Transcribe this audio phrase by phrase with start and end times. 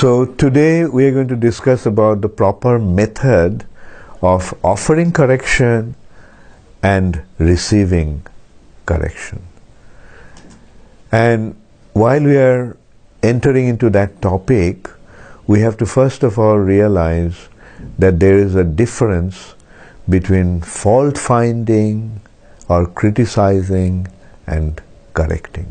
[0.00, 3.66] So today we are going to discuss about the proper method
[4.22, 5.94] of offering correction
[6.82, 8.24] and receiving
[8.86, 9.42] correction.
[11.12, 11.54] And
[11.92, 12.78] while we are
[13.22, 14.88] entering into that topic,
[15.46, 17.50] we have to first of all realize
[17.98, 19.54] that there is a difference
[20.08, 22.22] between fault finding
[22.70, 24.08] or criticizing
[24.46, 24.80] and
[25.12, 25.70] correcting.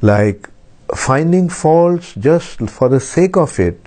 [0.00, 0.48] Like
[0.94, 3.80] finding faults just for the sake of it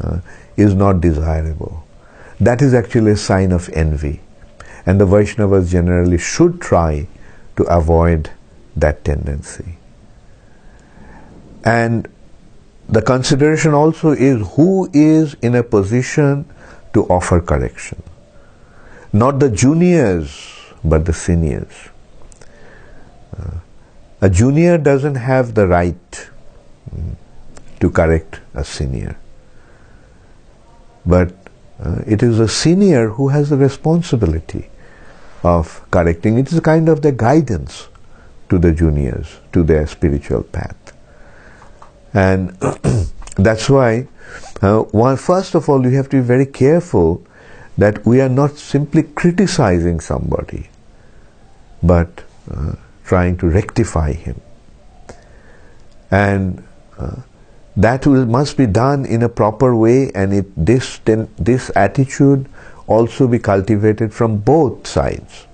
[0.00, 0.20] uh,
[0.56, 1.84] is not desirable.
[2.40, 4.20] That is actually a sign of envy.
[4.84, 7.08] And the Vaishnavas generally should try
[7.56, 8.30] to avoid
[8.76, 9.78] that tendency.
[11.64, 12.08] And
[12.88, 16.44] the consideration also is who is in a position
[16.92, 18.02] to offer correction.
[19.12, 21.72] Not the juniors, but the seniors.
[24.20, 26.28] A junior doesn't have the right
[27.80, 29.16] to correct a senior.
[31.04, 31.34] But
[31.82, 34.68] uh, it is a senior who has the responsibility
[35.42, 36.38] of correcting.
[36.38, 37.88] It is a kind of the guidance
[38.48, 40.76] to the juniors, to their spiritual path.
[42.14, 42.56] And
[43.36, 44.08] that's why,
[44.62, 47.22] uh, one, first of all, you have to be very careful
[47.76, 50.70] that we are not simply criticizing somebody,
[51.82, 54.40] but uh, trying to rectify him.
[56.10, 56.62] And
[56.98, 57.16] uh,
[57.76, 62.48] that will, must be done in a proper way, and it, this, ten, this attitude
[62.86, 65.46] also be cultivated from both sides.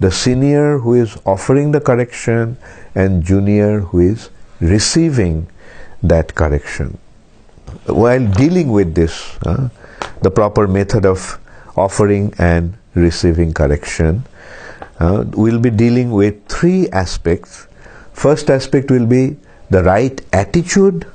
[0.00, 2.56] The senior who is offering the correction,
[2.94, 5.46] and junior who is receiving
[6.02, 6.98] that correction.
[7.86, 9.68] While dealing with this, uh,
[10.22, 11.38] the proper method of
[11.76, 14.24] offering and receiving correction,
[15.34, 17.66] we'll be dealing with three aspects.
[18.12, 19.36] First aspect will be
[19.70, 21.06] the right attitude,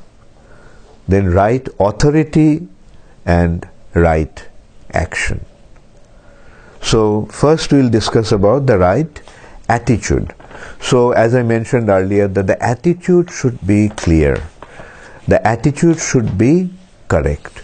[1.07, 2.67] then right authority,
[3.25, 4.45] and right
[4.93, 5.45] action.
[6.81, 9.21] So, first we'll discuss about the right
[9.69, 10.33] attitude.
[10.81, 14.43] So, as I mentioned earlier, that the attitude should be clear,
[15.27, 16.69] the attitude should be
[17.07, 17.63] correct,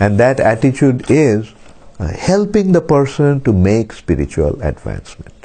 [0.00, 1.52] and that attitude is
[1.98, 5.41] uh, helping the person to make spiritual advancement.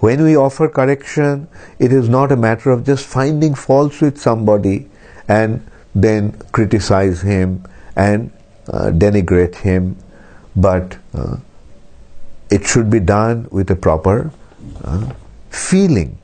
[0.00, 1.48] When we offer correction,
[1.78, 4.88] it is not a matter of just finding faults with somebody
[5.28, 7.64] and then criticize him
[7.96, 8.30] and
[8.68, 9.96] uh, denigrate him,
[10.54, 11.36] but uh,
[12.50, 14.30] it should be done with a proper
[14.84, 15.12] uh,
[15.50, 16.18] feeling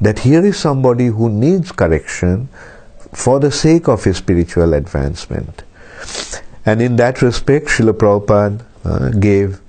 [0.00, 2.48] that here is somebody who needs correction
[3.12, 5.62] for the sake of his spiritual advancement.
[6.64, 9.60] And in that respect, Srila Prabhupada uh, gave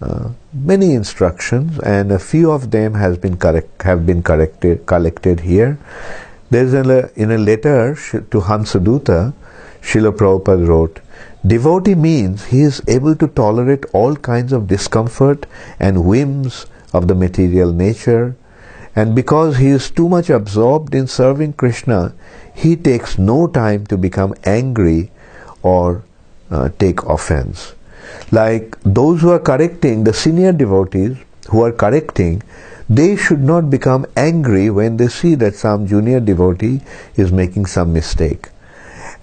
[0.00, 5.40] uh, many instructions, and a few of them has been correct, have been corrected, collected
[5.40, 5.78] here.
[6.50, 9.34] There's a, in a letter to Hansaduta,
[9.82, 11.00] Srila Prabhupada wrote,
[11.46, 15.46] Devotee means he is able to tolerate all kinds of discomfort
[15.78, 18.34] and whims of the material nature,
[18.96, 22.14] and because he is too much absorbed in serving Krishna,
[22.54, 25.10] he takes no time to become angry
[25.62, 26.02] or
[26.50, 27.74] uh, take offense.
[28.30, 31.16] Like those who are correcting, the senior devotees
[31.48, 32.42] who are correcting,
[32.88, 36.80] they should not become angry when they see that some junior devotee
[37.16, 38.48] is making some mistake.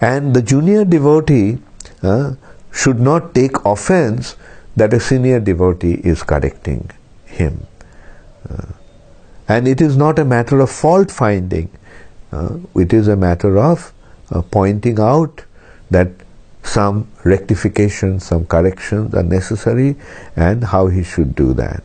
[0.01, 1.59] And the junior devotee
[2.03, 2.33] uh,
[2.71, 4.35] should not take offense
[4.75, 6.89] that a senior devotee is correcting
[7.25, 7.65] him.
[8.49, 8.65] Uh,
[9.47, 11.69] and it is not a matter of fault finding,
[12.31, 13.93] uh, it is a matter of
[14.31, 15.43] uh, pointing out
[15.89, 16.09] that
[16.65, 19.95] some rectification, some corrections are necessary,
[20.35, 21.83] and how he should do that.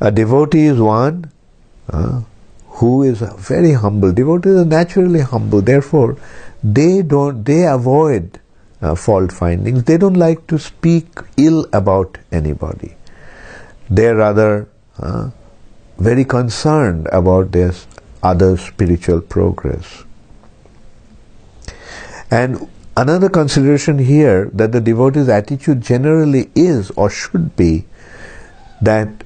[0.00, 1.30] A devotee is one
[1.88, 2.22] uh,
[2.66, 4.12] who is very humble.
[4.12, 6.16] Devotees are naturally humble, therefore,
[6.62, 8.40] they don't they avoid
[8.80, 9.84] uh, fault findings.
[9.84, 12.96] They don't like to speak ill about anybody.
[13.90, 15.30] They're rather uh,
[15.98, 17.72] very concerned about their
[18.22, 20.04] other spiritual progress.
[22.32, 27.84] And another consideration here that the devotee's attitude generally is or should be
[28.80, 29.24] that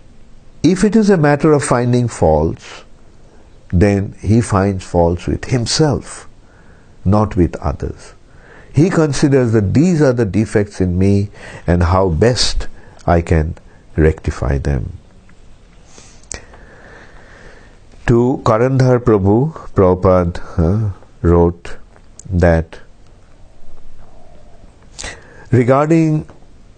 [0.65, 2.83] if it is a matter of finding faults,
[3.69, 6.29] then he finds faults with himself,
[7.05, 8.15] not with others.
[8.75, 11.31] He considers that these are the defects in me
[11.65, 12.67] and how best
[13.07, 13.55] I can
[13.97, 14.99] rectify them.
[18.09, 20.91] To Karandhar Prabhu, Prabhupada uh,
[21.23, 21.77] wrote
[22.29, 22.81] that
[25.57, 26.29] Regarding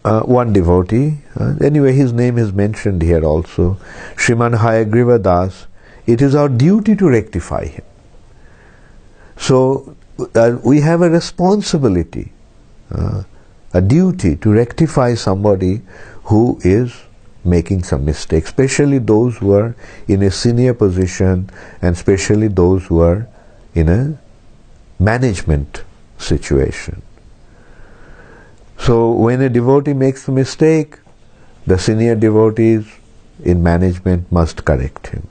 [0.04, 3.76] uh, one devotee, uh, anyway, his name is mentioned here also,
[4.14, 5.66] Shriman Hayagriva Das,
[6.06, 7.82] it is our duty to rectify him.
[9.36, 9.96] So
[10.36, 12.30] uh, we have a responsibility,
[12.92, 13.24] uh,
[13.74, 15.82] a duty to rectify somebody
[16.30, 16.94] who is
[17.44, 19.74] making some mistakes, especially those who are
[20.06, 21.50] in a senior position
[21.82, 23.28] and especially those who are
[23.74, 24.16] in a
[25.00, 25.82] management
[26.16, 27.02] situation.
[28.78, 30.98] So when a devotee makes a mistake,
[31.66, 32.86] the senior devotees
[33.44, 35.28] in management must correct him.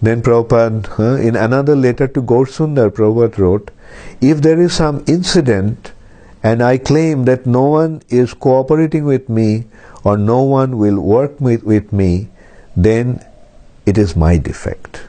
[0.00, 3.70] Then Prabhupada, in another letter to Gaurasundar, Prabhupada wrote,
[4.20, 5.92] if there is some incident
[6.42, 9.64] and I claim that no one is cooperating with me
[10.04, 12.28] or no one will work with, with me,
[12.76, 13.24] then
[13.84, 15.00] it is my defect,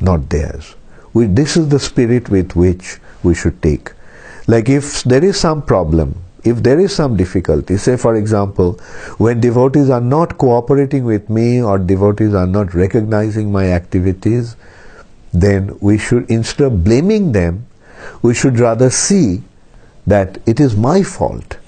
[0.00, 0.74] not theirs.
[1.12, 3.92] We, this is the spirit with which we should take.
[4.50, 8.72] Like if there is some problem, if there is some difficulty, say for example,
[9.18, 14.56] when devotees are not cooperating with me or devotees are not recognizing my activities,
[15.32, 17.64] then we should, instead of blaming them,
[18.22, 19.42] we should rather see
[20.06, 21.58] that it is my fault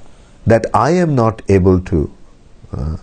[0.46, 2.12] that I am not able to
[2.72, 2.96] uh,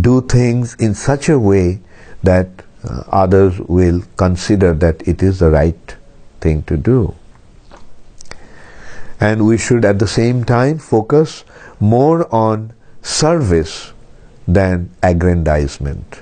[0.00, 1.80] do things in such a way
[2.22, 5.96] that uh, others will consider that it is the right
[6.40, 7.16] thing to do
[9.20, 11.44] and we should at the same time focus
[11.78, 12.72] more on
[13.02, 13.92] service
[14.48, 16.20] than aggrandizement.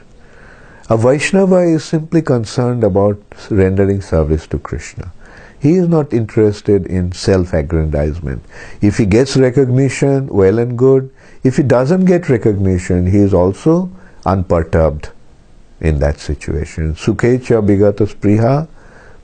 [0.91, 5.13] A Vaishnava is simply concerned about rendering service to Krishna.
[5.61, 8.43] He is not interested in self aggrandizement.
[8.81, 11.11] If he gets recognition, well and good.
[11.43, 13.91] If he doesn't get recognition, he is also
[14.25, 15.11] unperturbed
[15.81, 16.95] in that situation.
[16.95, 18.69] Sukhecha bigata spriha,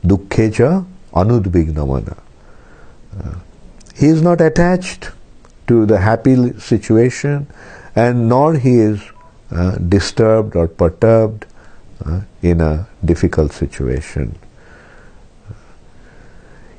[0.04, 2.18] dukkhecha anudvignamana.
[3.18, 3.34] Uh,
[3.94, 5.10] he is not attached
[5.66, 7.46] to the happy situation
[7.96, 9.02] and nor he is
[9.50, 11.46] uh, disturbed or perturbed
[12.04, 14.36] uh, in a difficult situation.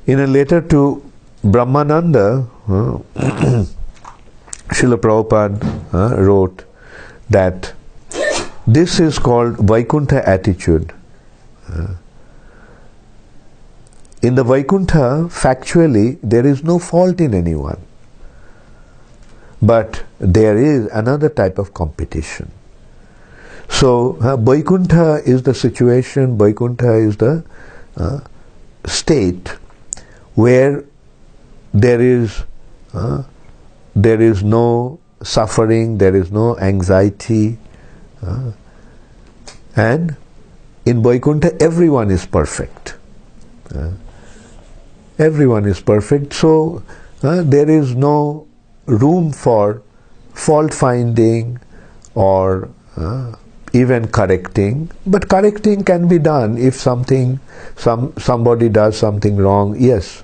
[0.06, 1.02] In a letter to
[1.42, 3.64] Brahmananda, uh,
[4.68, 6.64] Prabhupada uh, wrote
[7.30, 7.72] that
[8.66, 10.92] this is called Vaikuntha attitude.
[11.72, 11.94] Uh,
[14.26, 17.80] in the Vaikuntha, factually, there is no fault in anyone.
[19.62, 22.50] But there is another type of competition.
[23.68, 27.44] So, uh, Vaikuntha is the situation, Vaikuntha is the
[27.96, 28.20] uh,
[28.84, 29.48] state
[30.34, 30.84] where
[31.72, 32.42] there is
[32.94, 33.22] uh,
[33.94, 37.58] there is no suffering, there is no anxiety,
[38.22, 38.52] uh,
[39.76, 40.16] and
[40.84, 42.96] in Vaikuntha everyone is perfect.
[43.74, 43.92] Uh,
[45.18, 46.82] everyone is perfect, so
[47.22, 48.46] uh, there is no
[48.86, 49.82] room for
[50.34, 51.58] fault finding
[52.14, 53.34] or uh,
[53.72, 54.90] even correcting.
[55.06, 57.40] But correcting can be done if something,
[57.76, 59.76] some somebody does something wrong.
[59.78, 60.22] Yes,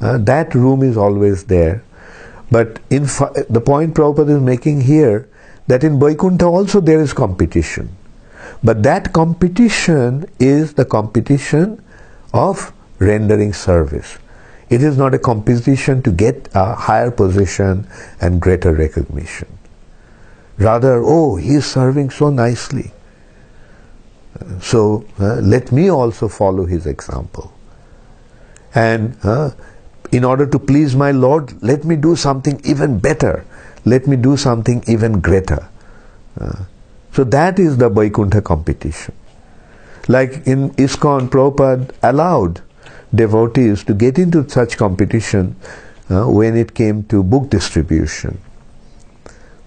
[0.00, 1.82] uh, that room is always there.
[2.50, 5.28] But in fa- the point Prabhupada is making here
[5.68, 7.96] that in Vaikuntha also there is competition.
[8.62, 11.82] But that competition is the competition
[12.34, 14.18] of rendering service.
[14.70, 17.86] It is not a competition to get a higher position
[18.20, 19.58] and greater recognition.
[20.58, 22.92] Rather, oh, he is serving so nicely.
[24.60, 27.52] So uh, let me also follow his example.
[28.74, 29.50] And uh,
[30.12, 33.44] in order to please my Lord, let me do something even better.
[33.84, 35.68] Let me do something even greater.
[36.40, 36.64] Uh,
[37.12, 39.14] so that is the Vaikuntha competition.
[40.08, 42.60] Like in ISKCON, Prabhupada allowed
[43.14, 45.56] devotees to get into such competition
[46.10, 48.40] uh, when it came to book distribution.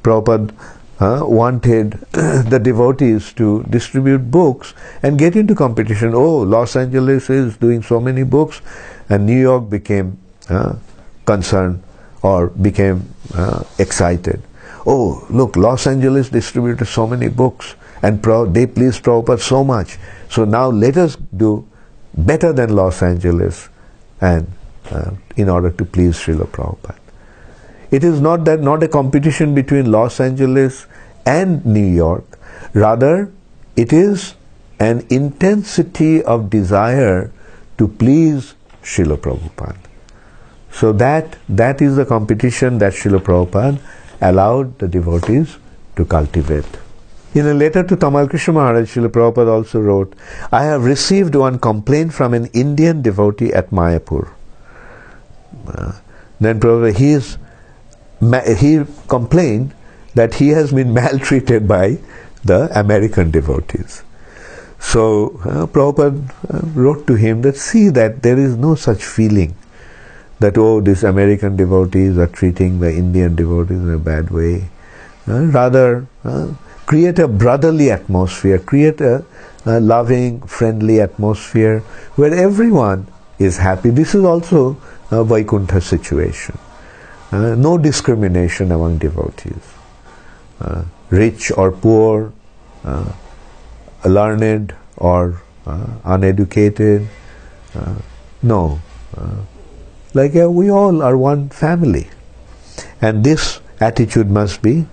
[0.04, 0.54] Prabhupada
[1.00, 6.14] uh, wanted the devotees to distribute books and get into competition.
[6.14, 8.62] Oh, Los Angeles is doing so many books,
[9.10, 10.18] and New York became
[10.50, 10.76] uh,
[11.26, 11.82] concerned
[12.22, 14.42] or became uh, excited.
[14.86, 18.22] Oh, look, Los Angeles distributed so many books, and
[18.54, 19.98] they pleased Prabhupada so much.
[20.30, 21.68] So now let us do
[22.16, 23.70] better than Los Angeles
[24.22, 24.48] and
[24.92, 26.98] uh, in order to please Srila Prabhupada.
[27.92, 30.88] It is not that not a competition between Los Angeles
[31.26, 32.38] and New York,
[32.74, 33.32] rather
[33.76, 34.36] it is
[34.80, 37.32] an intensity of desire
[37.78, 39.78] to please Srila Prabhupada.
[40.72, 43.80] So that that is the competition that Srila Prabhupada
[44.22, 45.58] allowed the devotees
[45.96, 46.83] to cultivate.
[47.34, 50.14] In a letter to Tamal Krishna Maharaj, Srila Prabhupada also wrote,
[50.52, 54.32] I have received one complaint from an Indian devotee at Mayapur.
[55.68, 55.94] Uh,
[56.40, 57.38] then Prabhupada, he, is,
[58.60, 59.74] he complained
[60.14, 61.98] that he has been maltreated by
[62.44, 64.04] the American devotees.
[64.80, 69.56] So uh, Prabhupada uh, wrote to him that see that there is no such feeling
[70.40, 74.70] that oh these American devotees are treating the Indian devotees in a bad way.
[75.28, 76.54] Uh, rather, uh,
[76.94, 79.26] create a brotherly atmosphere, create a,
[79.66, 81.80] a, loving, friendly atmosphere
[82.18, 83.08] where everyone
[83.40, 83.90] is happy.
[83.90, 84.78] This is also
[85.10, 86.56] a Vaikuntha situation.
[87.32, 89.74] Uh, no discrimination among devotees.
[90.62, 92.32] Uh, rich or poor,
[92.84, 93.12] uh,
[94.06, 97.08] learned or uh, uneducated.
[97.74, 97.96] Uh,
[98.44, 98.80] no.
[99.18, 99.38] Uh,
[100.14, 102.08] like we all are one family.
[103.02, 104.86] And this attitude must be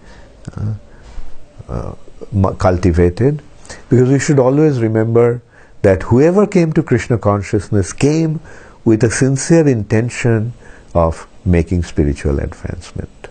[2.59, 3.43] cultivated
[3.89, 5.43] because we should always remember
[5.83, 8.41] that whoever came to Krishna consciousness came
[8.85, 10.53] with a sincere intention
[10.95, 13.29] of making spiritual advancement.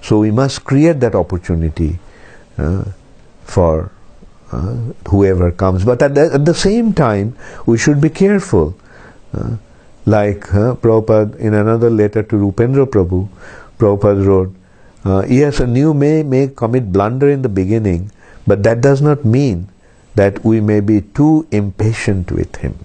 [0.00, 1.98] So we must create that opportunity
[2.58, 2.84] uh,
[3.44, 3.90] for
[4.50, 4.76] uh,
[5.08, 5.84] whoever comes.
[5.84, 7.36] But at the, at the, same time,
[7.66, 8.76] we should be careful.
[9.32, 9.56] Uh,
[10.04, 13.28] like uh, Prabhupada in another letter to Rupendra Prabhu,
[13.78, 14.54] Prabhupada wrote,
[15.04, 18.10] uh, yes, a new may, may commit blunder in the beginning,
[18.46, 19.68] but that does not mean
[20.14, 22.78] that we may be too impatient with him.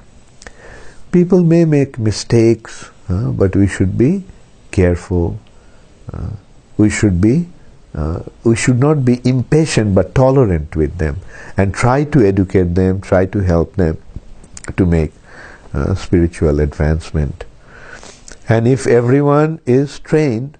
[1.12, 4.24] People may make mistakes, uh, but we should be
[4.72, 5.40] careful.
[6.12, 6.30] Uh,
[6.78, 7.48] we should be
[7.98, 11.18] uh, we should not be impatient but tolerant with them
[11.58, 13.98] and try to educate them, try to help them
[14.76, 15.12] to make
[15.74, 17.46] uh, spiritual advancement.
[18.48, 20.58] And if everyone is trained,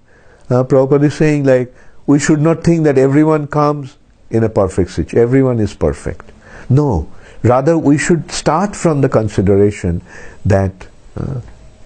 [0.50, 1.74] uh, Prabhupada is saying like,
[2.06, 3.96] we should not think that everyone comes
[4.30, 5.18] in a perfect situation.
[5.18, 6.32] Everyone is perfect.
[6.68, 7.10] No.
[7.42, 10.02] Rather, we should start from the consideration
[10.44, 10.86] that
[11.16, 11.40] uh,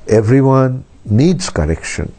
[0.09, 2.13] everyone needs correction.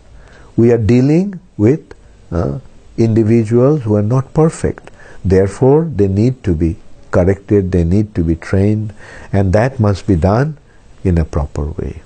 [0.56, 1.94] We are dealing with
[2.32, 2.60] uh,
[2.98, 4.92] individuals who are not perfect.
[5.26, 6.78] Therefore, they need to be
[7.12, 8.94] corrected, they need to be trained,
[9.32, 10.58] and that must be done
[11.04, 12.02] in a proper way.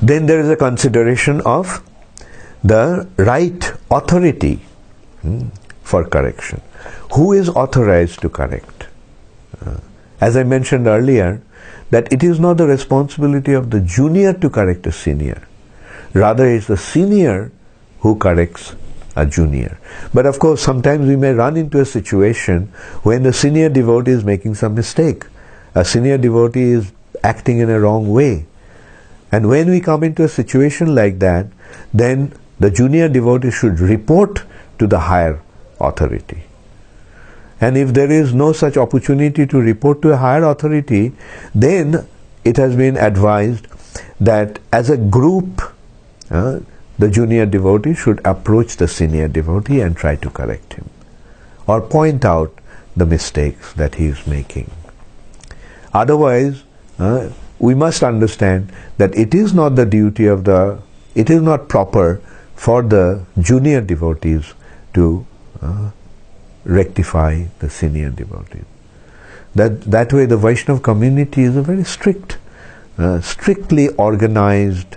[0.00, 1.82] Then there is a consideration of
[2.62, 4.60] the right authority
[5.22, 5.48] hmm,
[5.82, 6.60] for correction.
[7.14, 8.86] Who is authorized to correct?
[9.64, 9.78] Uh,
[10.20, 11.40] as I mentioned earlier,
[11.90, 15.46] that it is not the responsibility of the junior to correct a senior.
[16.12, 17.52] Rather, it's the senior
[18.00, 18.74] who corrects
[19.16, 19.78] a junior.
[20.12, 22.72] But of course, sometimes we may run into a situation
[23.02, 25.24] when the senior devotee is making some mistake.
[25.74, 28.46] A senior devotee is acting in a wrong way.
[29.32, 31.46] And when we come into a situation like that,
[31.92, 34.42] then the junior devotee should report
[34.78, 35.40] to the higher
[35.80, 36.42] authority.
[37.60, 41.12] And if there is no such opportunity to report to a higher authority,
[41.54, 42.06] then
[42.44, 43.66] it has been advised
[44.20, 45.62] that as a group,
[46.30, 46.60] uh,
[46.98, 50.88] the junior devotee should approach the senior devotee and try to correct him
[51.66, 52.52] or point out
[52.96, 54.70] the mistakes that he is making.
[55.92, 56.64] Otherwise,
[56.98, 60.80] uh, we must understand that it is not the duty of the,
[61.14, 62.20] it is not proper
[62.58, 64.52] for the junior devotees
[64.92, 65.24] to
[65.62, 65.90] uh,
[66.64, 68.64] rectify the senior devotees.
[69.54, 72.38] That, that way the Vaishnava community is a very strict,
[72.98, 74.96] uh, strictly organized,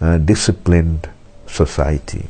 [0.00, 1.08] uh, disciplined
[1.46, 2.26] society.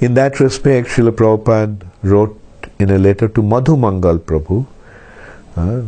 [0.00, 2.38] In that respect, Srila Prabhupada wrote
[2.78, 4.66] in a letter to Madhu Mangal Prabhu
[5.56, 5.82] uh,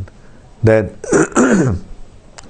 [0.63, 0.91] that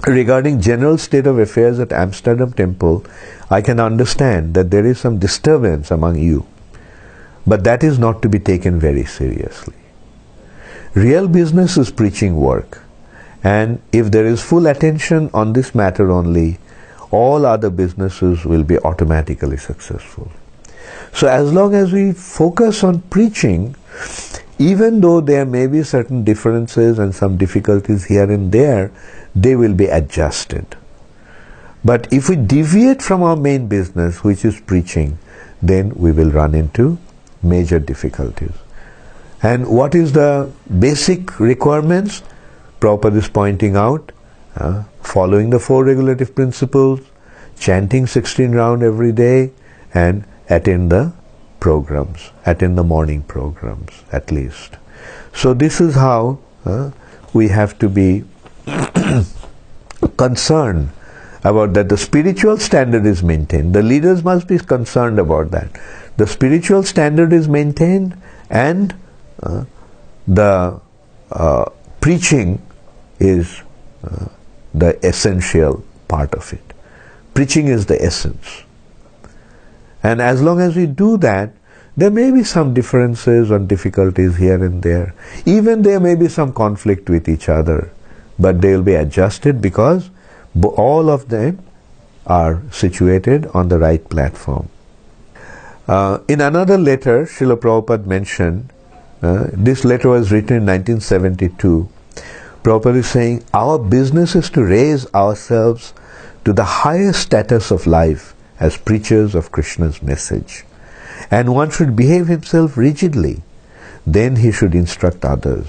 [0.06, 3.04] regarding general state of affairs at Amsterdam Temple,
[3.50, 6.46] I can understand that there is some disturbance among you,
[7.46, 9.74] but that is not to be taken very seriously.
[10.94, 12.82] Real business is preaching work,
[13.44, 16.58] and if there is full attention on this matter only,
[17.10, 20.30] all other businesses will be automatically successful.
[21.12, 23.74] So as long as we focus on preaching,
[24.58, 28.90] even though there may be certain differences and some difficulties here and there,
[29.34, 30.76] they will be adjusted.
[31.84, 35.18] But if we deviate from our main business, which is preaching,
[35.62, 36.98] then we will run into
[37.42, 38.52] major difficulties.
[39.42, 42.22] And what is the basic requirements?
[42.80, 44.12] Prabhupada is pointing out
[44.56, 47.00] uh, following the four regulative principles,
[47.58, 49.52] chanting 16 round every day,
[49.92, 51.12] and attend the
[51.66, 54.76] programs, at in the morning programs at least.
[55.34, 56.90] So this is how uh,
[57.32, 58.22] we have to be
[60.16, 60.90] concerned
[61.42, 63.74] about that the spiritual standard is maintained.
[63.74, 65.80] The leaders must be concerned about that.
[66.18, 68.16] The spiritual standard is maintained
[68.48, 68.94] and
[69.42, 69.64] uh,
[70.28, 70.80] the
[71.32, 71.64] uh,
[72.00, 72.62] preaching
[73.18, 73.62] is
[74.04, 74.26] uh,
[74.72, 76.72] the essential part of it.
[77.34, 78.62] Preaching is the essence.
[80.02, 81.52] And as long as we do that,
[81.96, 85.14] there may be some differences and difficulties here and there.
[85.46, 87.90] Even there may be some conflict with each other,
[88.38, 90.10] but they will be adjusted because
[90.62, 91.58] all of them
[92.26, 94.68] are situated on the right platform.
[95.88, 98.72] Uh, in another letter, Srila Prabhupada mentioned,
[99.22, 101.88] uh, this letter was written in 1972.
[102.62, 105.94] Prabhupada is saying, Our business is to raise ourselves
[106.44, 110.64] to the highest status of life as preachers of Krishna's message.
[111.30, 113.42] And one should behave himself rigidly.
[114.06, 115.66] Then he should instruct others.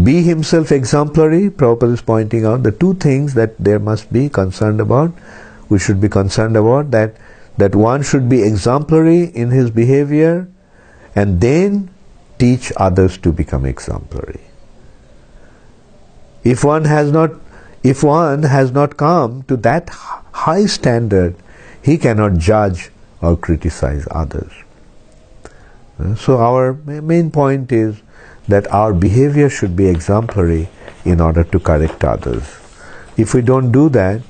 [0.00, 4.80] Be himself exemplary, Prabhupada is pointing out the two things that there must be concerned
[4.80, 5.12] about.
[5.68, 7.16] We should be concerned about that,
[7.58, 10.48] that one should be exemplary in his behavior
[11.14, 11.90] and then
[12.38, 14.40] teach others to become exemplary.
[16.42, 17.32] If one has not
[17.82, 21.34] if one has not come to that high standard,
[21.82, 24.52] he cannot judge or criticize others.
[25.98, 28.00] Uh, so, our main point is
[28.48, 30.68] that our behavior should be exemplary
[31.04, 32.44] in order to correct others.
[33.16, 34.22] If we don't do that,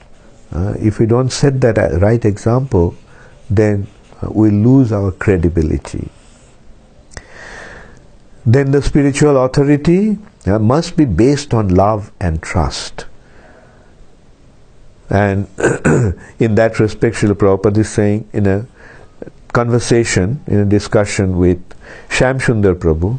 [0.53, 2.95] uh, if we don't set that right example,
[3.49, 3.87] then
[4.21, 6.11] uh, we lose our credibility.
[8.45, 13.07] Then the spiritual authority uh, must be based on love and trust.
[15.11, 15.47] And
[16.39, 18.67] in that respect, Srila Prabhupada is saying in a
[19.53, 21.61] conversation, in a discussion with
[22.09, 23.19] Shamsundar Prabhu,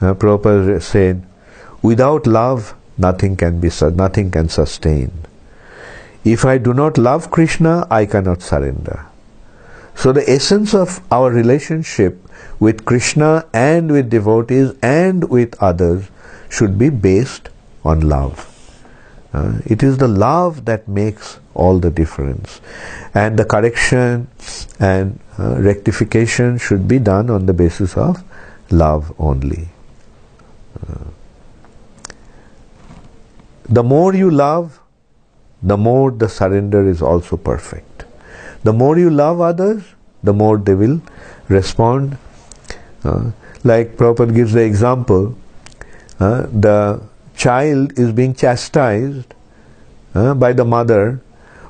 [0.00, 1.26] uh, Prabhupada said,
[1.82, 5.12] without love, nothing can be, nothing can sustain.
[6.24, 9.06] If I do not love Krishna, I cannot surrender.
[9.94, 12.18] So the essence of our relationship
[12.60, 16.08] with Krishna and with devotees and with others
[16.48, 17.48] should be based
[17.84, 18.57] on love.
[19.32, 22.60] Uh, it is the love that makes all the difference.
[23.14, 24.28] And the correction
[24.80, 28.22] and uh, rectification should be done on the basis of
[28.70, 29.68] love only.
[30.88, 31.04] Uh,
[33.68, 34.80] the more you love,
[35.62, 38.04] the more the surrender is also perfect.
[38.64, 39.82] The more you love others,
[40.22, 41.00] the more they will
[41.48, 42.16] respond.
[43.04, 43.30] Uh,
[43.64, 45.36] like Prabhupada gives the example,
[46.18, 47.00] uh, the
[47.38, 49.34] child is being chastised
[50.14, 51.20] uh, by the mother,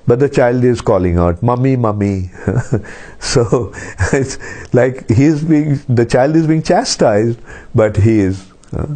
[0.06, 2.30] but the child is calling out, "Mummy, mummy."
[3.30, 3.72] so
[4.20, 4.38] it's
[4.74, 7.40] like he's being the child is being chastised,
[7.74, 8.86] but he is uh,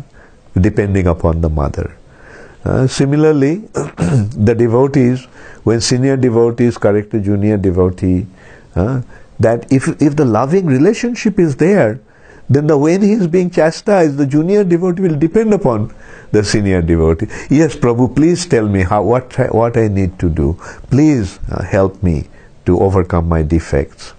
[0.68, 1.96] depending upon the mother.
[2.64, 3.56] Uh, similarly,
[4.48, 5.24] the devotees,
[5.64, 8.26] when senior devotees correct a junior devotee,
[8.74, 12.00] that if if the loving relationship is there,
[12.48, 15.94] then the when he is being chastised, the junior devotee will depend upon
[16.32, 17.26] the senior devotee.
[17.50, 20.54] Yes, Prabhu, please tell me how what what I need to do.
[20.90, 22.28] Please uh, help me
[22.66, 24.14] to overcome my defects.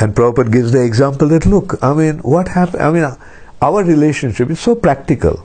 [0.00, 2.82] And Prabhupada gives the example that look, I mean, what happened?
[2.82, 3.10] I mean,
[3.60, 5.44] our relationship is so practical.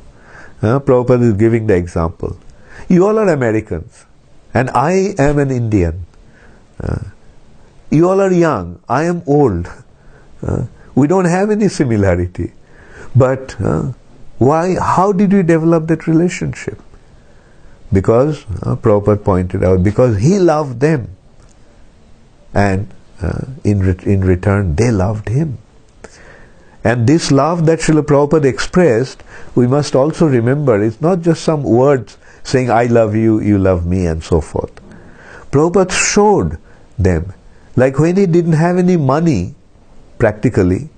[0.61, 2.37] Uh, Prabhupada is giving the example.
[2.87, 4.05] You all are Americans,
[4.53, 6.05] and I am an Indian.
[6.79, 6.99] Uh,
[7.89, 9.67] you all are young, I am old.
[10.45, 12.53] Uh, we don't have any similarity.
[13.15, 13.93] But uh,
[14.37, 14.75] why?
[14.79, 16.81] How did we develop that relationship?
[17.91, 21.15] Because uh, Prabhupada pointed out, because he loved them,
[22.53, 22.87] and
[23.21, 25.59] uh, in re- in return they loved him.
[26.83, 29.23] And this love that Srila Prabhupada expressed,
[29.55, 33.85] we must also remember, it's not just some words saying, I love you, you love
[33.85, 34.81] me, and so forth.
[35.51, 36.57] Prabhupada showed
[36.99, 37.33] them.
[37.77, 39.55] Like when he didn't have any money,
[40.23, 40.89] practically.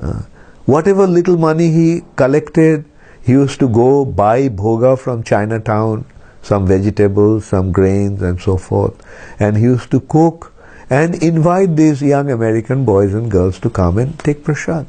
[0.00, 0.22] Uh,
[0.66, 2.84] whatever little money he collected,
[3.24, 6.04] he used to go buy bhoga from Chinatown,
[6.42, 8.94] some vegetables, some grains, and so forth.
[9.40, 10.52] And he used to cook
[10.90, 14.86] and invite these young American boys and girls to come and take prasad.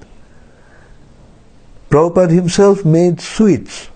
[1.89, 3.89] Prabhupada himself made sweets.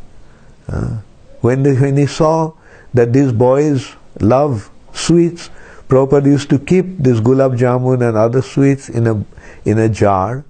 [0.68, 0.98] Uh,
[1.42, 2.54] when, the, when he saw
[2.94, 5.50] that these boys love sweets,
[5.88, 9.23] Prabhupada used to keep this gulab jamun and other sweets in a
[9.63, 10.43] in a jar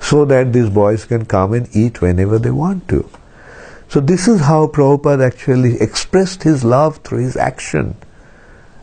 [0.00, 3.08] so that these boys can come and eat whenever they want to.
[3.88, 7.96] So this is how Prabhupada actually expressed his love through his action.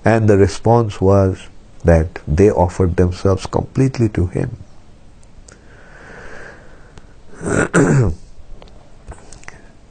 [0.04, 1.48] And the response was
[1.84, 4.58] that they offered themselves completely to him.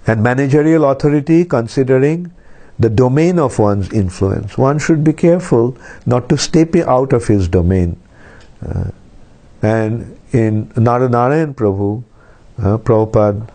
[0.07, 2.33] and managerial authority considering
[2.79, 4.59] the domain of one's influence.
[4.59, 8.01] One should be careful not to step out of his domain.
[8.67, 8.91] Uh,
[9.63, 12.03] and in Naranarayan Prabhu,
[12.59, 13.49] uh, Prabhupada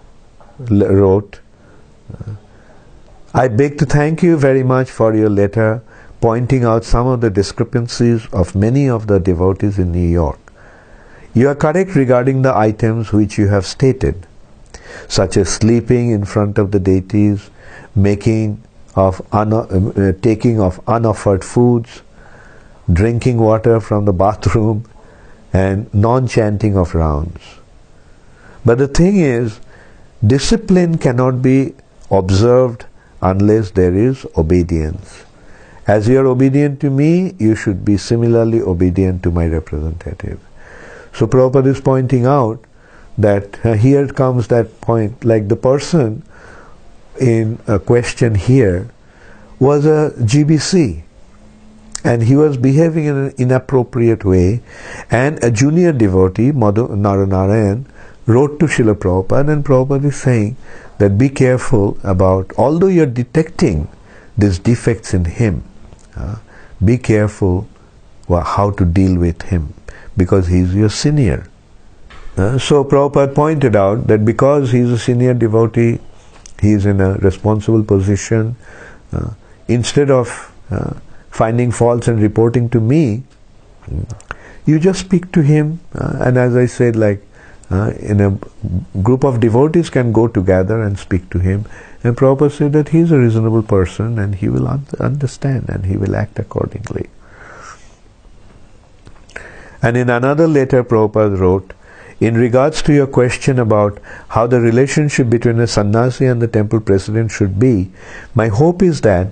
[0.60, 1.40] wrote,
[3.34, 5.84] I beg to thank you very much for your letter,
[6.20, 10.40] pointing out some of the discrepancies of many of the devotees in New York.
[11.36, 14.26] You are correct regarding the items which you have stated,
[15.08, 17.52] such as sleeping in front of the deities,
[17.96, 18.64] making
[18.96, 22.02] of un- uh, taking of unoffered foods,
[22.92, 24.84] drinking water from the bathroom,
[25.54, 27.42] and non-chanting of rounds.
[28.66, 29.60] But the thing is,
[30.26, 31.74] discipline cannot be
[32.12, 32.86] observed
[33.22, 35.24] unless there is obedience.
[35.88, 40.40] As you are obedient to me, you should be similarly obedient to my representative.
[41.14, 42.64] So Prabhupada is pointing out
[43.18, 46.24] that uh, here comes that point, like the person
[47.20, 48.90] in a question here
[49.60, 51.04] was a GBC
[52.04, 54.62] and he was behaving in an inappropriate way
[55.12, 57.86] and a junior devotee, Madhu Naranarayan,
[58.26, 60.56] wrote to Srila Prabhupada and Prabhupada is saying
[61.00, 63.88] that be careful about, although you're detecting
[64.38, 65.64] these defects in him,
[66.16, 66.38] uh,
[66.84, 67.68] be careful
[68.30, 69.74] how to deal with him
[70.16, 71.50] because he's your senior.
[72.38, 76.00] Uh, so Prabhupada pointed out that because he's a senior devotee,
[76.62, 78.56] he's in a responsible position.
[79.12, 79.32] Uh,
[79.68, 80.94] instead of uh,
[81.30, 83.24] finding faults and reporting to me,
[84.66, 85.80] you just speak to him.
[85.96, 87.22] Uh, and as I said, like
[87.72, 88.38] uh, in a
[89.02, 91.66] group of devotees can go together and speak to him.
[92.04, 95.86] And Prabhupada said that he is a reasonable person and he will un- understand and
[95.86, 97.10] he will act accordingly.
[99.82, 101.74] And in another letter, Prabhupada wrote,
[102.20, 103.98] in regards to your question about
[104.30, 107.90] how the relationship between a sannyasi and the temple president should be,
[108.36, 109.28] my hope is that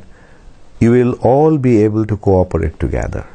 [0.80, 3.28] you will all be able to cooperate together.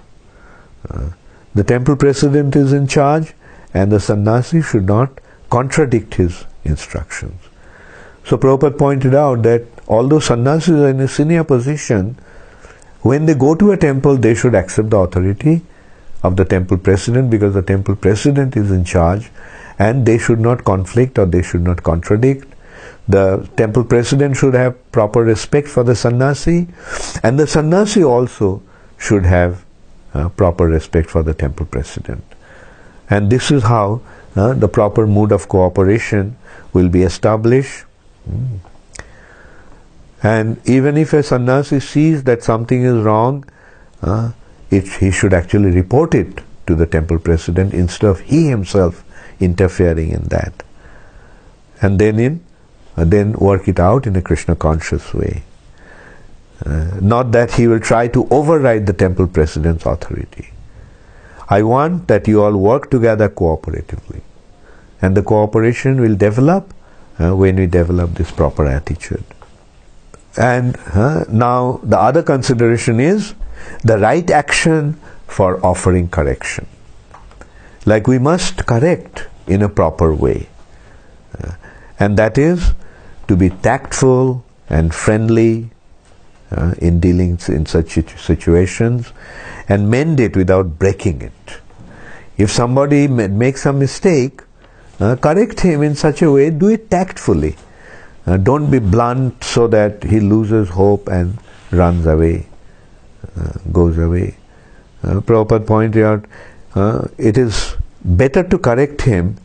[0.88, 1.10] Uh,
[1.54, 3.34] the temple president is in charge,
[3.74, 7.40] and the sannyasi should not contradict his instructions.
[8.24, 12.16] So Prabhupada pointed out that although sannyasis are in a senior position,
[13.00, 15.62] when they go to a temple, they should accept the authority
[16.22, 19.30] of the temple president because the temple president is in charge
[19.78, 22.46] and they should not conflict or they should not contradict.
[23.08, 26.68] The temple president should have proper respect for the sannyasi
[27.22, 28.62] and the sannyasi also
[28.98, 29.64] should have
[30.14, 32.22] uh, proper respect for the temple president.
[33.10, 34.02] And this is how
[34.36, 36.36] uh, the proper mood of cooperation
[36.72, 37.84] will be established.
[38.30, 38.58] Mm.
[40.22, 43.44] And even if a sannyasi sees that something is wrong,
[44.02, 44.32] uh,
[44.80, 49.04] he should actually report it to the temple president instead of he himself
[49.40, 50.62] interfering in that.
[51.80, 52.40] And then in
[52.96, 55.42] uh, then work it out in a Krishna conscious way.
[56.64, 60.50] Uh, not that he will try to override the temple president's authority.
[61.48, 64.20] I want that you all work together cooperatively.
[65.00, 66.72] And the cooperation will develop
[67.18, 69.24] uh, when we develop this proper attitude.
[70.36, 73.34] And uh, now the other consideration is
[73.82, 76.66] the right action for offering correction.
[77.84, 80.48] Like we must correct in a proper way.
[81.38, 81.52] Uh,
[81.98, 82.74] and that is
[83.28, 85.70] to be tactful and friendly
[86.50, 89.12] uh, in dealing in such situations
[89.68, 91.60] and mend it without breaking it.
[92.36, 94.42] If somebody makes a mistake,
[95.00, 97.56] uh, correct him in such a way, do it tactfully.
[98.26, 101.38] Uh, don't be blunt so that he loses hope and
[101.70, 102.46] runs away.
[103.34, 104.36] Uh, goes away.
[105.02, 106.26] Uh, Prabhupada pointed out
[106.74, 109.38] uh, it is better to correct him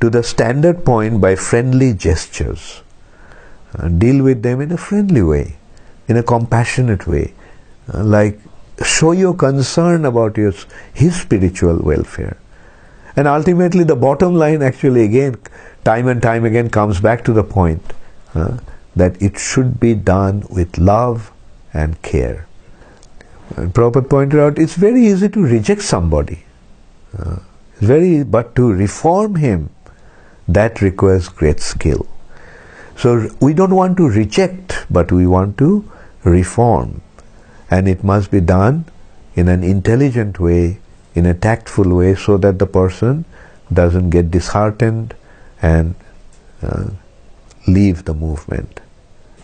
[0.00, 2.82] to the standard point by friendly gestures.
[3.98, 5.56] Deal with them in a friendly way,
[6.08, 7.32] in a compassionate way,
[7.94, 8.40] uh, like
[8.84, 10.66] show your concern about his
[11.14, 12.36] spiritual welfare.
[13.14, 15.36] And ultimately, the bottom line actually, again,
[15.84, 17.82] time and time again, comes back to the point
[18.34, 18.58] uh,
[18.96, 21.30] that it should be done with love
[21.72, 22.47] and care.
[23.56, 26.44] And Prabhupada pointed out it's very easy to reject somebody.
[27.18, 27.38] Uh,
[27.76, 29.70] very, but to reform him,
[30.46, 32.06] that requires great skill.
[32.96, 35.90] So we don't want to reject, but we want to
[36.24, 37.00] reform.
[37.70, 38.86] And it must be done
[39.34, 40.80] in an intelligent way,
[41.14, 43.24] in a tactful way, so that the person
[43.72, 45.14] doesn't get disheartened
[45.62, 45.94] and
[46.62, 46.86] uh,
[47.66, 48.80] leave the movement.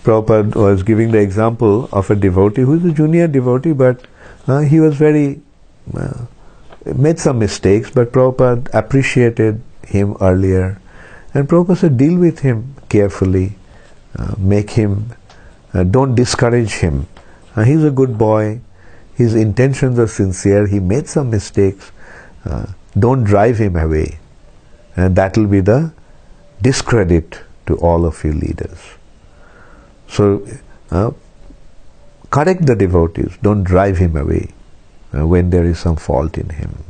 [0.04, 4.06] Prabhupada was giving the example of a devotee who is a junior devotee, but
[4.46, 5.40] uh, he was very,
[5.96, 6.26] uh,
[6.94, 10.78] made some mistakes, but Prabhupada appreciated him earlier.
[11.32, 13.56] And Prabhupada said, deal with him carefully,
[14.18, 15.12] uh, make him,
[15.72, 17.06] uh, don't discourage him.
[17.56, 18.60] Uh, he's a good boy,
[19.14, 21.92] his intentions are sincere, he made some mistakes,
[22.44, 22.66] uh,
[22.98, 24.18] don't drive him away.
[24.96, 25.92] And that will be the
[26.60, 28.78] discredit to all of you leaders.
[30.08, 30.46] So,
[30.90, 31.10] uh,
[32.30, 34.50] correct the devotees, don't drive him away
[35.14, 36.84] uh, when there is some fault in him.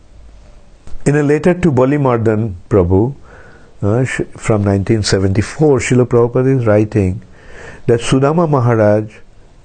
[1.07, 3.14] In a letter to Balimardan Prabhu
[3.83, 7.20] uh, from 1974, Srila Prabhupada is writing
[7.87, 9.14] that Sudama Maharaj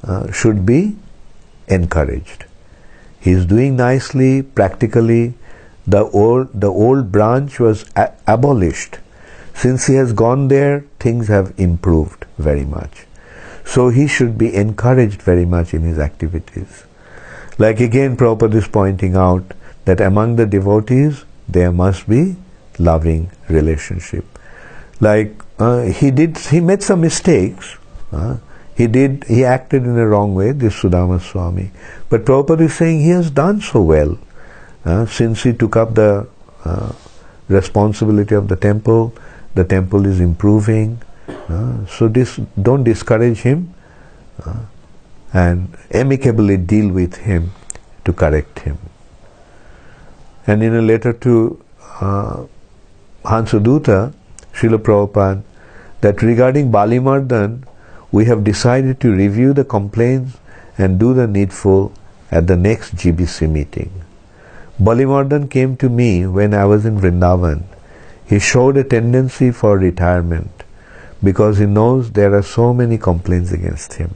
[0.04, 0.98] uh, should be
[1.68, 2.46] encouraged.
[3.20, 5.34] He is doing nicely, practically.
[5.88, 7.86] The old, the old branch was
[8.28, 9.00] abolished.
[9.54, 13.06] Since he has gone there, things have improved very much.
[13.70, 16.86] So he should be encouraged very much in his activities.
[17.60, 19.44] Like again, Prabhupada is pointing out
[19.86, 22.36] that among the devotees, there must be
[22.80, 24.26] loving relationship.
[25.00, 27.78] Like uh, he did, he made some mistakes.
[28.12, 28.38] Uh,
[28.76, 31.72] he did, he acted in a wrong way, this Sudama Swami.
[32.10, 34.18] But Prabhupada is saying he has done so well
[34.86, 36.28] uh, since he took up the
[36.66, 36.94] uh,
[37.50, 39.14] responsibility of the temple.
[39.54, 41.02] The temple is improving.
[41.30, 42.08] Uh, so
[42.62, 43.74] don't discourage him
[44.46, 44.60] uh,
[45.34, 47.52] and amicably deal with him
[48.06, 48.78] to correct him.
[50.48, 51.64] And in a letter to
[52.02, 52.46] uh,
[53.24, 54.14] Hansaduta,
[54.54, 55.44] Srila Prabhupada,
[56.02, 57.64] that regarding Balimardan,
[58.12, 60.38] we have decided to review the complaints
[60.78, 61.92] and do the needful
[62.32, 63.92] at the next GBC meeting.
[64.80, 67.64] Balimardan came to me when I was in Vrindavan.
[68.26, 70.59] He showed a tendency for retirement
[71.24, 74.14] because he knows there are so many complaints against him.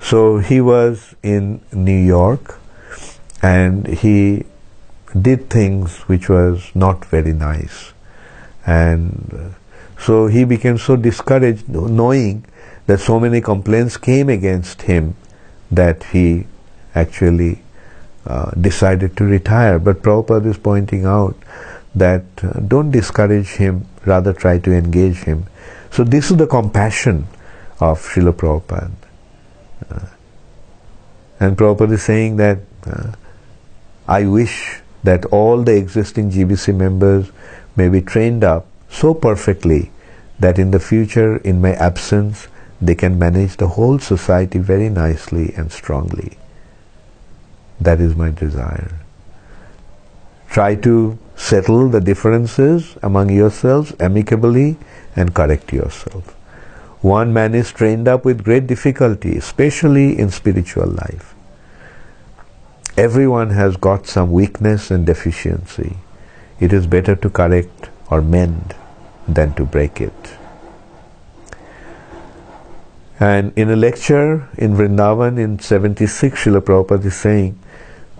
[0.00, 2.58] So he was in New York
[3.40, 4.44] and he
[5.20, 7.92] did things which was not very nice.
[8.66, 9.54] And
[9.98, 12.44] so he became so discouraged knowing
[12.86, 15.14] that so many complaints came against him
[15.70, 16.46] that he
[16.94, 17.62] actually
[18.26, 19.78] uh, decided to retire.
[19.78, 21.36] But Prabhupada is pointing out
[21.94, 25.46] that uh, don't discourage him, rather try to engage him.
[25.92, 27.26] So this is the compassion
[27.78, 28.90] of Srila Prabhupada.
[29.90, 30.06] Uh,
[31.38, 33.12] and Prabhupada is saying that uh,
[34.08, 37.30] I wish that all the existing GBC members
[37.76, 39.90] may be trained up so perfectly
[40.38, 42.48] that in the future, in my absence,
[42.80, 46.38] they can manage the whole society very nicely and strongly.
[47.80, 49.00] That is my desire.
[50.48, 54.76] Try to settle the differences among yourselves amicably
[55.16, 56.36] and correct yourself.
[57.00, 61.34] One man is trained up with great difficulty, especially in spiritual life.
[62.96, 65.96] Everyone has got some weakness and deficiency.
[66.60, 68.76] It is better to correct or mend
[69.26, 70.36] than to break it.
[73.18, 77.58] And in a lecture in Vrindavan in 76, Srila Prabhupada is saying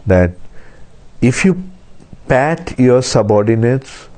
[0.07, 0.33] that
[1.21, 1.72] if you
[2.29, 4.09] pat your subordinates,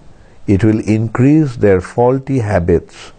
[0.46, 3.12] it will increase their faulty habits.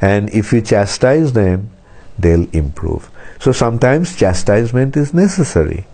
[0.00, 1.70] And if you chastise them,
[2.18, 3.10] they'll improve.
[3.40, 5.86] So sometimes chastisement is necessary.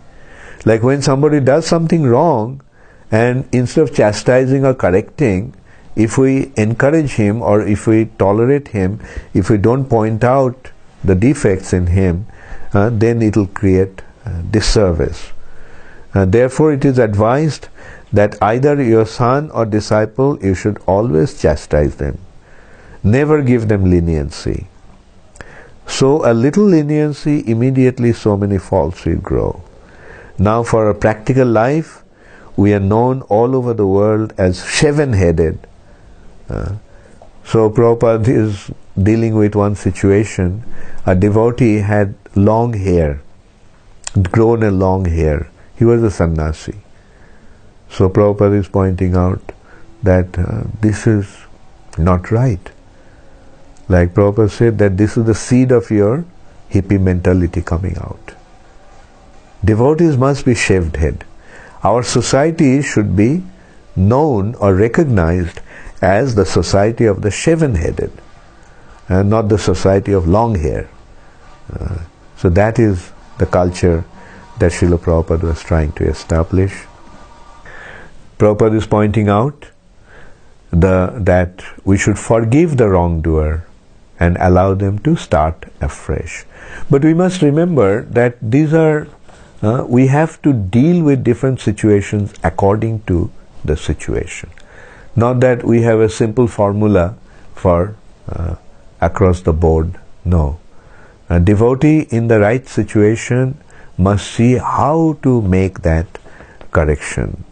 [0.64, 2.62] Like when somebody does something wrong,
[3.10, 5.54] and instead of chastising or correcting,
[5.94, 9.00] if we encourage him or if we tolerate him,
[9.34, 10.70] if we don't point out
[11.04, 12.26] the defects in him,
[12.72, 15.32] uh, then it will create uh, disservice.
[16.14, 17.68] Uh, therefore, it is advised
[18.12, 22.18] that either your son or disciple, you should always chastise them.
[23.02, 24.66] Never give them leniency.
[25.86, 29.62] So, a little leniency, immediately so many faults will grow.
[30.38, 32.02] Now, for a practical life,
[32.56, 35.58] we are known all over the world as shaven headed.
[36.48, 36.74] Uh,
[37.44, 38.70] so, Prabhupada is
[39.02, 40.62] dealing with one situation.
[41.06, 43.20] A devotee had long hair,
[44.30, 45.50] grown a long hair.
[45.76, 46.78] He was a sannyasi.
[47.90, 49.52] So, Prabhupada is pointing out
[50.02, 51.36] that uh, this is
[51.98, 52.70] not right.
[53.88, 56.24] Like Prabhupada said, that this is the seed of your
[56.70, 58.34] hippie mentality coming out.
[59.64, 61.24] Devotees must be shaved head.
[61.84, 63.42] Our society should be
[63.94, 65.60] known or recognized
[66.00, 68.10] as the society of the shaven headed,
[69.08, 70.88] and not the society of long hair.
[71.72, 71.98] Uh,
[72.36, 74.04] so that is the culture
[74.62, 76.72] that Srila Prabhupada was trying to establish.
[78.38, 79.66] Prabhupada is pointing out
[80.70, 83.66] the, that we should forgive the wrongdoer
[84.20, 86.44] and allow them to start afresh.
[86.88, 89.08] But we must remember that these are
[89.62, 93.30] uh, we have to deal with different situations according to
[93.64, 94.50] the situation.
[95.16, 97.16] Not that we have a simple formula
[97.54, 97.96] for
[98.28, 98.56] uh,
[99.00, 99.98] across the board.
[100.24, 100.58] No.
[101.28, 103.58] A devotee in the right situation
[103.98, 106.06] must see how to make that
[106.70, 107.44] correction.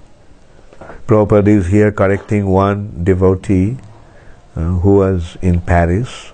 [1.07, 3.77] Prabhupada is here correcting one devotee
[4.57, 6.33] uh, who was in Paris,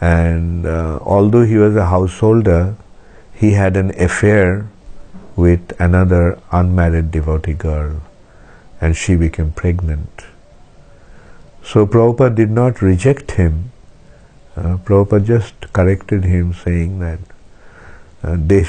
[0.00, 2.76] and uh, although he was a householder,
[3.34, 4.68] he had an affair
[5.36, 8.00] with another unmarried devotee girl
[8.80, 10.24] and she became pregnant.
[11.62, 13.72] So Prabhupada did not reject him.
[14.56, 17.20] Uh, Prabhupada just corrected him saying that
[18.22, 18.66] uh, they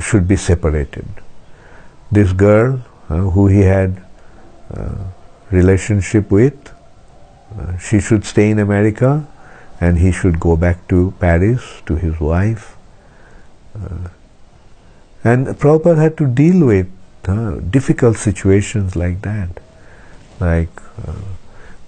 [0.00, 1.06] should be separated.
[2.10, 4.02] This girl uh, who he had
[4.74, 4.94] uh,
[5.50, 6.72] relationship with,
[7.58, 9.26] uh, she should stay in America
[9.80, 12.76] and he should go back to Paris to his wife.
[13.74, 14.08] Uh,
[15.24, 16.88] and Prabhupada had to deal with
[17.26, 19.60] uh, difficult situations like that.
[20.40, 20.70] Like,
[21.06, 21.14] uh,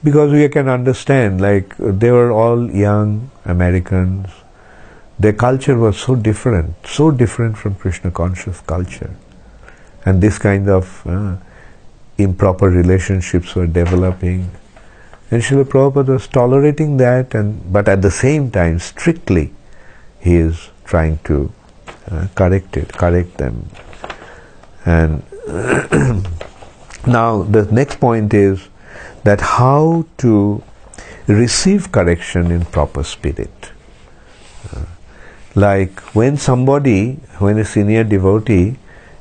[0.02, 4.28] because we can understand, like, they were all young Americans.
[5.20, 9.14] Their culture was so different, so different from Krishna conscious culture.
[10.06, 11.36] And this kind of uh,
[12.16, 14.50] improper relationships were developing.
[15.30, 19.52] And Srila Prabhupada was tolerating that, and but at the same time, strictly,
[20.20, 21.52] he is trying to
[22.10, 23.68] uh, correct it, correct them.
[24.86, 25.22] And
[27.06, 28.68] now the next point is
[29.24, 30.62] that how to
[31.26, 33.72] receive correction in proper spirit.
[34.74, 34.86] Uh,
[35.54, 38.76] like when somebody, when a senior devotee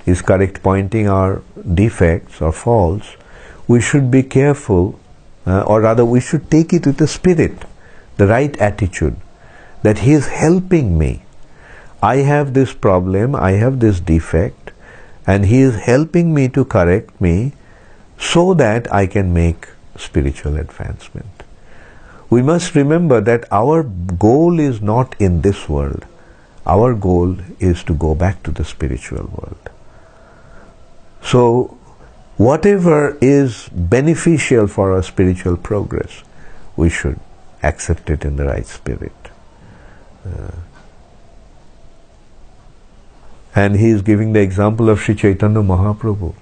[0.06, 1.42] is correct pointing our
[1.74, 3.15] defects or faults,
[3.68, 5.00] we should be careful,
[5.46, 7.65] uh, or rather, we should take it with the spirit,
[8.18, 9.15] the right attitude,
[9.84, 11.24] that he is helping me.
[12.02, 14.72] I have this problem, I have this defect,
[15.26, 17.54] and he is helping me to correct me
[18.18, 21.44] so that I can make spiritual advancement.
[22.30, 26.06] We must remember that our goal is not in this world.
[26.65, 29.69] Our goal is to go back to the spiritual world.
[31.24, 31.78] So,
[32.38, 36.24] whatever is beneficial for our spiritual progress,
[36.76, 37.19] we should
[37.63, 39.12] accept it in the right spirit.
[40.26, 40.52] Uh,
[43.56, 46.36] and he is giving the example of Sri Chaitanya Mahaprabhu.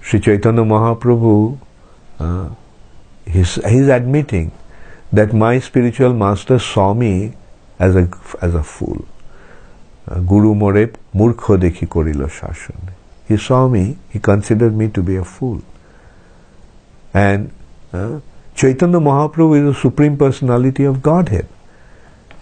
[0.00, 1.58] Sri Chaitanya Mahaprabhu,
[2.18, 2.50] uh,
[3.26, 4.52] he's, he's admitting
[5.12, 7.34] that my spiritual master saw me
[7.78, 8.08] as a,
[8.40, 9.06] as a fool.
[10.18, 12.92] Guru more murkho dekhi korilo shasan.
[13.28, 15.62] He saw me, he considered me to be a fool.
[17.14, 17.52] And
[17.92, 18.20] uh,
[18.54, 21.46] Chaitanya Mahaprabhu is the Supreme Personality of Godhead.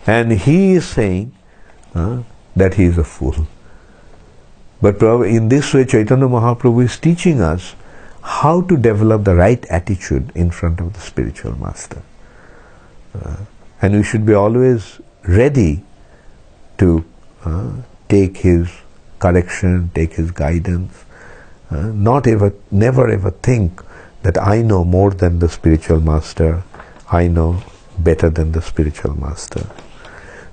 [0.06, 1.34] And he is saying
[1.94, 2.22] uh,
[2.56, 3.46] that he is a fool.
[4.80, 7.74] But in this way, Chaitanya Mahaprabhu is teaching us
[8.22, 12.02] how to develop the right attitude in front of the spiritual master.
[13.14, 13.36] Uh,
[13.82, 15.82] and we should be always ready
[16.78, 17.04] to
[17.44, 17.70] uh,
[18.08, 18.70] take his
[19.18, 21.04] correction, take his guidance,
[21.70, 23.82] uh, not ever, never ever think
[24.22, 26.62] that I know more than the spiritual master,
[27.10, 27.62] I know
[27.98, 29.66] better than the spiritual master.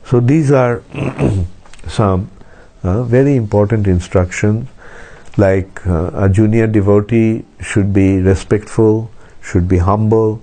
[0.05, 0.83] So these are
[1.87, 2.29] some
[2.83, 4.69] uh, very important instructions
[5.37, 10.41] like uh, a junior devotee should be respectful, should be humble.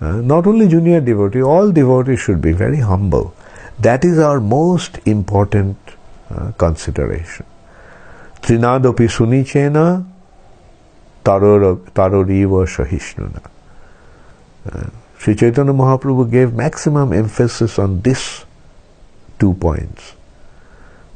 [0.00, 3.34] Uh, not only junior devotee, all devotees should be very humble.
[3.78, 5.76] That is our most important
[6.30, 7.46] uh, consideration.
[8.40, 10.04] Trinadopi sunichena
[11.24, 13.42] taroriva shahishnuna.
[14.70, 18.44] Uh, Sri Chaitanya Mahaprabhu gave maximum emphasis on this
[19.38, 20.14] two points.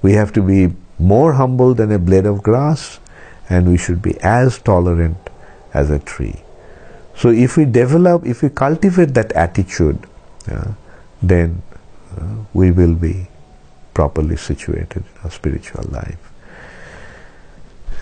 [0.02, 2.98] We have to be more humble than a blade of grass
[3.48, 5.16] and we should be as tolerant
[5.74, 6.42] as a tree.
[7.14, 10.06] So if we develop, if we cultivate that attitude,
[10.50, 10.72] uh,
[11.22, 11.62] then
[12.52, 13.28] we will be
[13.94, 16.32] properly situated in our spiritual life.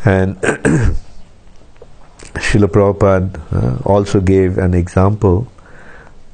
[0.05, 0.37] And
[2.37, 5.51] Srila Prabhupada uh, also gave an example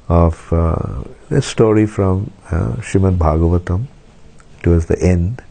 [0.09, 3.87] of uh, a story from uh, Srimad Bhagavatam
[4.62, 5.42] towards the end,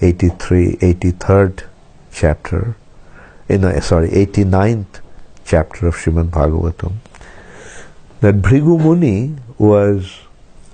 [0.00, 1.64] 83, 83rd
[2.12, 2.76] chapter,
[3.48, 5.00] in a, sorry, 89th
[5.44, 6.94] chapter of Srimad Bhagavatam,
[8.20, 10.20] that Bhrigu Muni was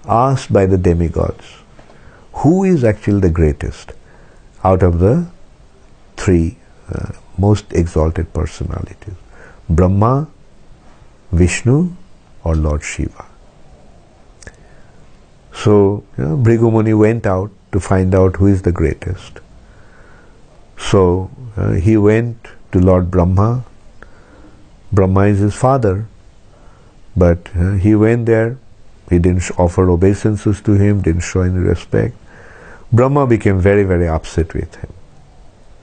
[0.09, 1.44] asked by the demigods,
[2.33, 3.92] who is actually the greatest
[4.64, 5.27] out of the
[6.16, 6.57] three
[6.92, 9.14] uh, most exalted personalities?
[9.68, 10.29] Brahma,
[11.33, 11.92] Vishnu,
[12.42, 13.27] or Lord Shiva?
[15.52, 19.40] So, you know, Bhrigu Muni went out to find out who is the greatest.
[20.79, 23.65] So, uh, he went to Lord Brahma.
[24.92, 26.06] Brahma is his father,
[27.17, 28.56] but uh, he went there.
[29.11, 32.15] He didn't offer obeisances to him, didn't show any respect.
[32.92, 34.92] Brahma became very, very upset with him.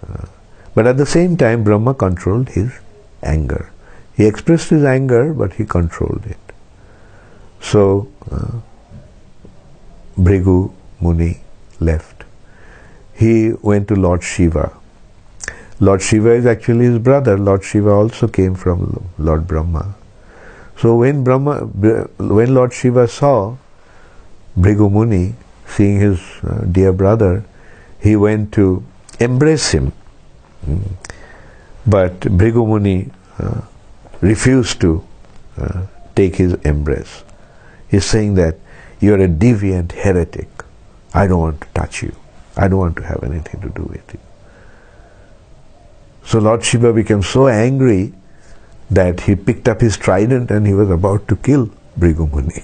[0.07, 0.25] Uh,
[0.73, 2.71] but at the same time, Brahma controlled his
[3.23, 3.71] anger.
[4.15, 6.37] He expressed his anger, but he controlled it.
[7.61, 8.59] So, uh,
[10.17, 10.71] Bhrigu
[11.01, 11.41] Muni
[11.79, 12.15] left.
[13.15, 14.71] he went to Lord Shiva.
[15.79, 17.37] Lord Shiva is actually his brother.
[17.37, 19.95] Lord Shiva also came from Lord Brahma.
[20.77, 23.57] So when Brahma, when Lord Shiva saw
[24.57, 25.35] Bhrigu Muni
[25.67, 27.43] seeing his uh, dear brother,
[27.99, 28.83] he went to
[29.19, 29.93] embrace him.
[30.67, 30.91] Mm.
[31.87, 33.09] But Bhrigu Muni
[33.39, 33.61] uh,
[34.21, 35.03] refused to
[35.57, 37.23] uh, take his embrace.
[37.87, 38.57] He's saying that
[38.99, 40.49] you're a deviant heretic.
[41.13, 42.15] I don't want to touch you.
[42.57, 44.19] I don't want to have anything to do with you.
[46.25, 48.13] So Lord Shiva became so angry
[48.89, 51.69] that he picked up his trident and he was about to kill
[51.99, 52.63] Bhrigu Muni.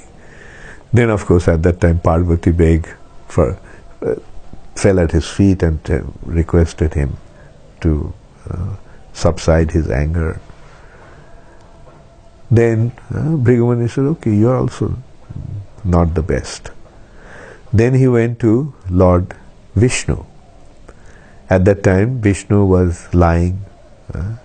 [0.93, 2.89] Then, of course, at that time, Parvati begged
[3.27, 3.57] for,
[4.01, 4.15] uh,
[4.75, 7.17] fell at his feet and uh, requested him
[7.79, 8.13] to
[8.49, 8.75] uh,
[9.13, 10.39] subside his anger.
[12.49, 14.97] Then uh, said, okay, you are also
[15.85, 16.71] not the best.
[17.71, 19.33] Then he went to Lord
[19.75, 20.25] Vishnu.
[21.49, 23.65] At that time, Vishnu was lying
[24.13, 24.35] uh,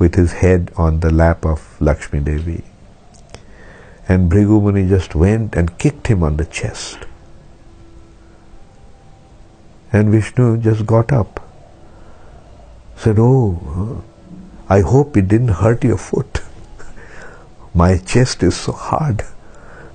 [0.00, 2.64] with his head on the lap of Lakshmi Devi.
[4.08, 6.98] And Bhrigu Muni just went and kicked him on the chest.
[9.92, 11.46] And Vishnu just got up.
[12.96, 14.02] Said, Oh,
[14.68, 16.40] I hope it didn't hurt your foot.
[17.74, 19.24] My chest is so hard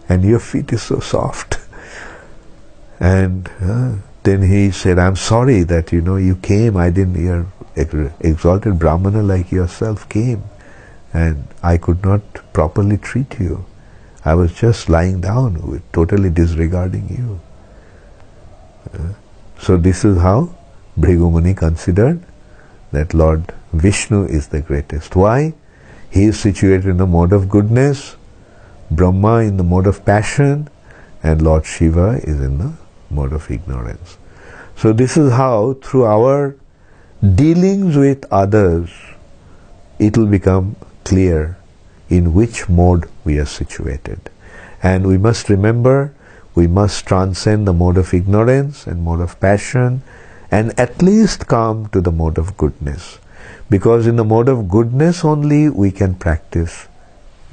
[0.08, 1.58] and your feet is so soft.
[3.00, 7.48] And uh, then he said, I'm sorry that, you know, you came, I didn't, your
[7.76, 10.44] exalted Brahmana like yourself came
[11.14, 12.22] and I could not
[12.54, 13.66] properly treat you.
[14.26, 17.40] I was just lying down, totally disregarding you.
[18.94, 19.14] Uh,
[19.60, 20.56] so this is how
[21.00, 22.22] Bhrigumuni considered
[22.92, 25.16] that Lord Vishnu is the greatest.
[25.16, 25.54] Why?
[26.10, 28.16] He is situated in the mode of goodness,
[28.90, 30.70] Brahma in the mode of passion,
[31.24, 32.74] and Lord Shiva is in the
[33.10, 34.18] mode of ignorance.
[34.76, 36.56] So this is how through our
[37.24, 38.90] dealings with others,
[40.00, 41.58] it will become clear
[42.10, 44.20] in which mode we are situated.
[44.84, 46.14] And we must remember
[46.54, 50.02] we must transcend the mode of ignorance and mode of passion
[50.50, 53.20] and at least come to the mode of goodness.
[53.70, 56.88] Because in the mode of goodness only we can practice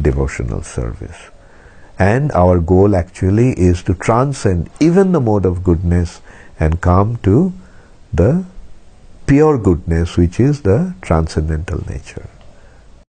[0.01, 1.31] devotional service.
[1.99, 6.21] And our goal actually is to transcend even the mode of goodness
[6.61, 7.53] and come to
[8.13, 8.45] the
[9.27, 12.29] pure goodness which is the transcendental nature.